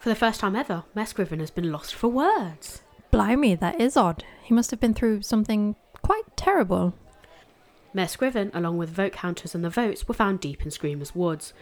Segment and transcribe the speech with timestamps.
[0.00, 2.82] For the first time ever, Mayor Scriven has been lost for words.
[3.12, 4.24] Blimey, that is odd.
[4.42, 6.94] He must have been through something quite terrible.
[7.94, 11.52] Mayor Scriven, along with vote counters and the votes, were found deep in Screamer's woods.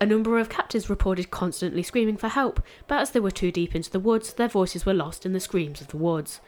[0.00, 3.74] A number of captives reported constantly screaming for help, but as they were too deep
[3.74, 6.40] into the woods, their voices were lost in the screams of the woods.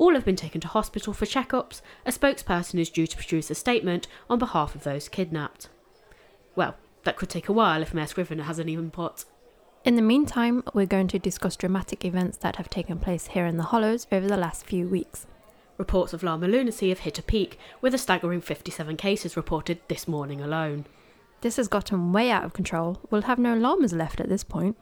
[0.00, 1.82] All have been taken to hospital for checkups.
[2.06, 5.68] A spokesperson is due to produce a statement on behalf of those kidnapped.
[6.56, 9.26] Well, that could take a while if Mayor Scriven hasn't even put.
[9.84, 13.58] In the meantime, we're going to discuss dramatic events that have taken place here in
[13.58, 15.26] the Hollows over the last few weeks.
[15.76, 20.08] Reports of llama lunacy have hit a peak, with a staggering 57 cases reported this
[20.08, 20.86] morning alone.
[21.42, 23.00] This has gotten way out of control.
[23.10, 24.78] We'll have no llamas left at this point.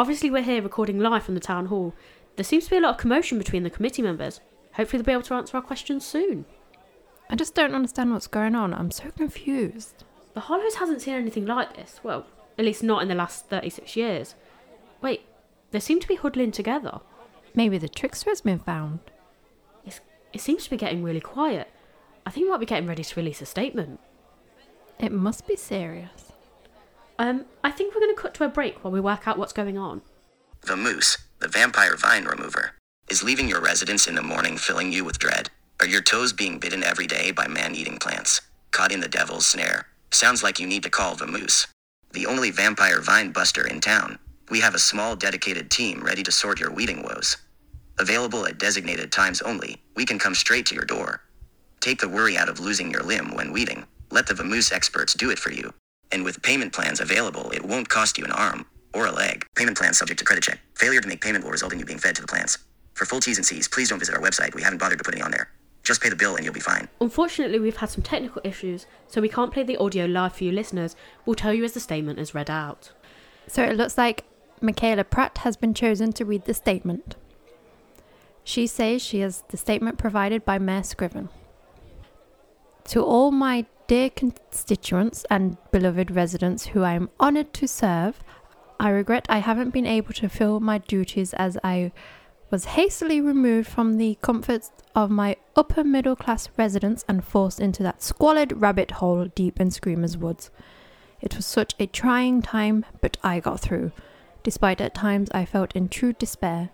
[0.00, 1.94] Obviously, we're here recording live from the town hall.
[2.36, 4.40] There seems to be a lot of commotion between the committee members.
[4.74, 6.46] Hopefully, they'll be able to answer our questions soon.
[7.28, 8.72] I just don't understand what's going on.
[8.74, 10.04] I'm so confused.
[10.34, 12.00] The Hollows hasn't seen anything like this.
[12.02, 12.26] Well,
[12.58, 14.34] at least not in the last 36 years.
[15.00, 15.26] Wait,
[15.70, 17.00] they seem to be huddling together.
[17.54, 19.00] Maybe the trickster has been found.
[19.84, 20.00] It's,
[20.32, 21.70] it seems to be getting really quiet.
[22.24, 24.00] I think we might be getting ready to release a statement.
[24.98, 26.32] It must be serious.
[27.18, 29.52] Um, I think we're going to cut to a break while we work out what's
[29.52, 30.02] going on.
[30.64, 32.70] Vamoose, the vampire vine remover,
[33.10, 35.50] is leaving your residence in the morning, filling you with dread.
[35.80, 38.40] Are your toes being bitten every day by man eating plants?
[38.70, 39.88] Caught in the devil's snare?
[40.12, 41.66] Sounds like you need to call Vamoose.
[42.12, 44.20] The only vampire vine buster in town.
[44.50, 47.38] We have a small dedicated team ready to sort your weeding woes.
[47.98, 51.22] Available at designated times only, we can come straight to your door.
[51.80, 53.84] Take the worry out of losing your limb when weeding.
[54.12, 55.74] Let the Vamoose experts do it for you.
[56.12, 59.44] And with payment plans available, it won't cost you an arm or a leg.
[59.56, 60.60] Payment plans subject to credit check.
[60.74, 62.58] Failure to make payment will result in you being fed to the plants.
[62.94, 64.54] For full T's and C's, please don't visit our website.
[64.54, 65.48] We haven't bothered to put any on there.
[65.82, 66.88] Just pay the bill and you'll be fine.
[67.00, 70.52] Unfortunately, we've had some technical issues, so we can't play the audio live for you
[70.52, 70.94] listeners.
[71.26, 72.92] We'll tell you as the statement is read out.
[73.48, 74.24] So it looks like
[74.60, 77.16] Michaela Pratt has been chosen to read the statement.
[78.44, 81.28] She says she has the statement provided by Mayor Scriven.
[82.84, 88.20] To all my dear constituents and beloved residents who I am honoured to serve,
[88.78, 91.92] I regret I haven't been able to fill my duties as I
[92.50, 97.82] was hastily removed from the comforts of my upper middle class residence and forced into
[97.82, 100.50] that squalid rabbit hole deep in Screamers Woods.
[101.22, 103.92] It was such a trying time, but I got through,
[104.42, 106.70] despite at times I felt in true despair.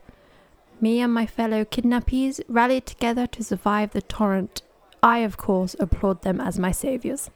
[0.80, 4.62] Me and my fellow kidnappees rallied together to survive the torrent.
[5.02, 7.30] I, of course, applaud them as my saviours.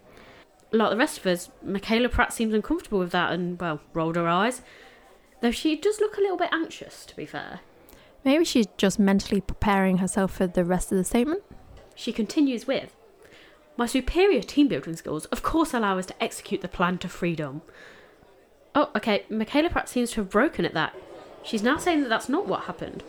[0.73, 4.27] Like the rest of us, Michaela Pratt seems uncomfortable with that and, well, rolled her
[4.27, 4.63] eyes.
[5.43, 7.61] Though she does look a little bit anxious, to be fair.
[8.25, 11.43] Maybe she's just mentally preparing herself for the rest of the statement.
[11.95, 12.95] She continues with
[13.77, 17.63] My superior team building skills, of course, allow us to execute the plan to freedom.
[18.75, 20.95] Oh, okay, Michaela Pratt seems to have broken at that.
[21.43, 23.03] She's now saying that that's not what happened.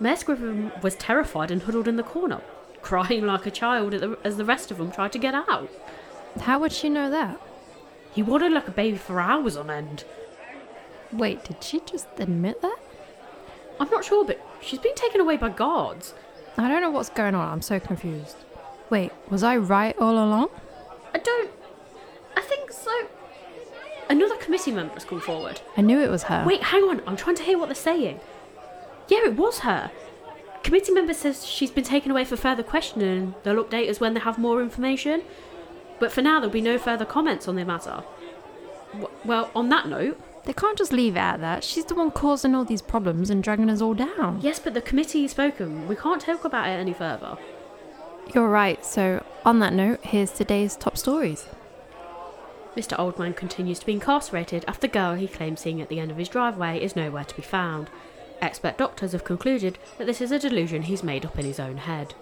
[0.00, 2.40] Mayor Scriven was terrified and huddled in the corner,
[2.82, 3.94] crying like a child
[4.24, 5.68] as the rest of them tried to get out.
[6.40, 7.40] How would she know that?
[8.12, 10.04] He waddled like a baby for hours on end.
[11.12, 12.78] Wait, did she just admit that?
[13.80, 16.14] I'm not sure, but she's been taken away by guards.
[16.56, 17.48] I don't know what's going on.
[17.52, 18.36] I'm so confused.
[18.90, 20.50] Wait, was I right all along?
[21.12, 21.50] I don't.
[22.36, 22.92] I think so.
[24.08, 25.60] Another committee member has come forward.
[25.76, 26.44] I knew it was her.
[26.46, 27.02] Wait, hang on.
[27.06, 28.20] I'm trying to hear what they're saying.
[29.08, 29.90] Yeah, it was her.
[30.62, 33.34] Committee member says she's been taken away for further questioning.
[33.42, 35.22] They'll update us when they have more information.
[36.00, 38.02] But for now, there'll be no further comments on the matter.
[38.92, 41.64] W- well, on that note, They can't just leave it at that.
[41.64, 44.40] She's the one causing all these problems and dragging us all down.
[44.42, 45.88] yes, but the committee has spoken.
[45.88, 47.38] We can't talk about it any further.
[48.34, 48.84] You're right.
[48.84, 51.46] So, on that note, here's today's top stories.
[52.76, 52.96] Mr.
[52.98, 56.16] Oldman continues to be incarcerated after the girl he claims seeing at the end of
[56.16, 57.88] his driveway is nowhere to be found.
[58.42, 61.76] Expert doctors have concluded that this is a delusion he's made up in his own
[61.78, 62.14] head.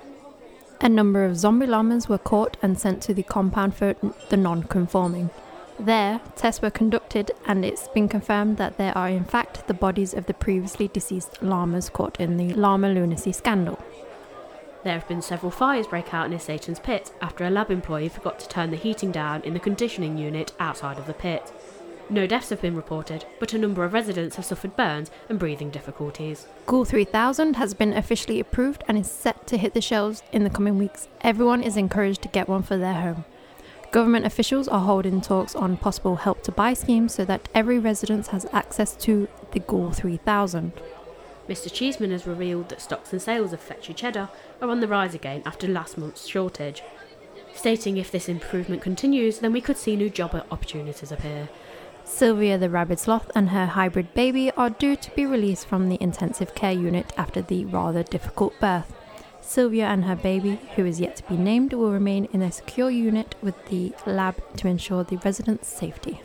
[0.85, 3.95] A number of zombie llamas were caught and sent to the compound for
[4.31, 5.31] the non conforming.
[5.79, 10.13] There, tests were conducted, and it's been confirmed that there are, in fact, the bodies
[10.13, 13.79] of the previously deceased llamas caught in the llama lunacy scandal.
[14.83, 18.41] There have been several fires break out near Satan's pit after a lab employee forgot
[18.41, 21.53] to turn the heating down in the conditioning unit outside of the pit.
[22.13, 25.71] No deaths have been reported, but a number of residents have suffered burns and breathing
[25.71, 26.47] difficulties.
[26.67, 30.51] Ghoul 3000 has been officially approved and is set to hit the shelves in the
[30.51, 31.09] coming weeks.
[31.23, 33.25] Everyone is encouraged to get one for their home.
[33.93, 38.27] Government officials are holding talks on possible help to buy schemes so that every resident
[38.27, 40.75] has access to the Ghoul 3000.
[41.49, 41.73] Mr.
[41.73, 44.29] Cheeseman has revealed that stocks and sales of Fetchy Cheddar
[44.61, 46.83] are on the rise again after last month's shortage,
[47.55, 51.49] stating if this improvement continues, then we could see new job opportunities appear.
[52.05, 55.99] Sylvia the rabid sloth and her hybrid baby are due to be released from the
[56.01, 58.95] intensive care unit after the rather difficult birth.
[59.41, 62.91] Sylvia and her baby, who is yet to be named, will remain in a secure
[62.91, 66.23] unit with the lab to ensure the residents' safety.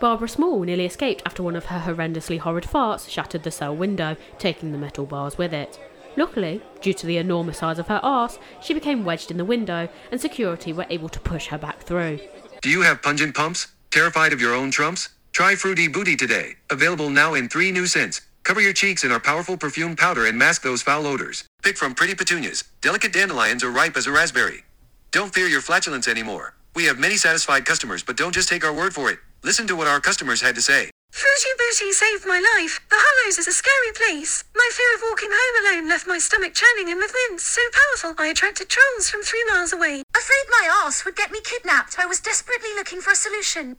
[0.00, 4.16] Barbara Small nearly escaped after one of her horrendously horrid farts shattered the cell window,
[4.38, 5.78] taking the metal bars with it.
[6.16, 9.88] Luckily, due to the enormous size of her arse, she became wedged in the window,
[10.12, 12.20] and security were able to push her back through.
[12.62, 13.68] Do you have pungent pumps?
[13.90, 15.08] Terrified of your own trumps?
[15.32, 16.56] Try Fruity Booty today.
[16.70, 18.20] Available now in three new scents.
[18.44, 21.44] Cover your cheeks in our powerful perfume powder and mask those foul odors.
[21.62, 24.64] Pick from pretty petunias, delicate dandelions, or ripe as a raspberry.
[25.10, 26.54] Don't fear your flatulence anymore.
[26.76, 29.18] We have many satisfied customers, but don't just take our word for it.
[29.42, 30.90] Listen to what our customers had to say.
[31.10, 32.80] Fruity Booty saved my life.
[32.90, 34.44] The Hollows is a scary place.
[34.54, 38.22] My fear of walking home alone left my stomach churning and with winds so powerful
[38.22, 40.02] I attracted trolls from three miles away.
[40.28, 43.78] Afraid my arse would get me kidnapped, I was desperately looking for a solution.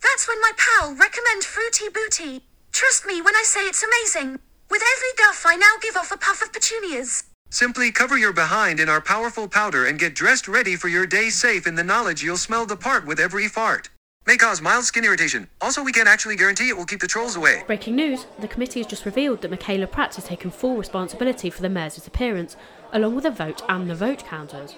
[0.00, 2.44] That's when my pal recommended Fruity Booty.
[2.70, 4.38] Trust me when I say it's amazing.
[4.70, 7.24] With every guff, I now give off a puff of petunias.
[7.50, 11.28] Simply cover your behind in our powerful powder and get dressed ready for your day
[11.28, 13.90] safe in the knowledge you'll smell the part with every fart.
[14.28, 15.48] May cause mild skin irritation.
[15.60, 17.64] Also, we can't actually guarantee it will keep the trolls away.
[17.66, 21.62] Breaking news the committee has just revealed that Michaela Pratt has taken full responsibility for
[21.62, 22.56] the mayor's disappearance,
[22.92, 24.76] along with the vote and the vote counters.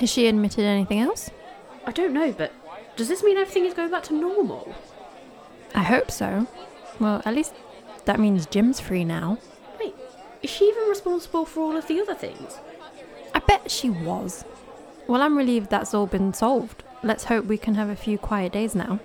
[0.00, 1.30] Has she admitted anything else?
[1.86, 2.52] I don't know, but
[2.96, 4.74] does this mean everything is going back to normal?
[5.74, 6.46] I hope so.
[6.98, 7.52] Well, at least
[8.06, 9.36] that means Jim's free now.
[9.78, 9.94] Wait,
[10.42, 12.58] is she even responsible for all of the other things?
[13.34, 14.46] I bet she was.
[15.06, 16.82] Well, I'm relieved that's all been solved.
[17.02, 19.00] Let's hope we can have a few quiet days now.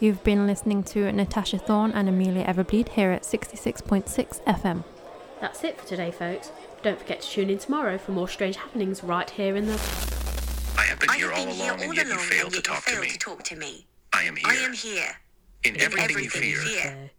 [0.00, 4.82] You've been listening to Natasha Thorne and Amelia Everbleed here at 66.6 FM.
[5.40, 6.52] That's it for today, folks.
[6.82, 9.72] Don't forget to tune in tomorrow for more strange happenings right here in the.
[10.78, 12.44] I have been I here have all been here along, all and yet you failed
[12.44, 13.08] and to yet you talk to failed me.
[13.10, 13.86] to talk to me.
[14.12, 14.46] I am here.
[14.48, 15.16] I am here.
[15.64, 16.82] In In everything, you everything you fear.
[16.82, 17.10] fear.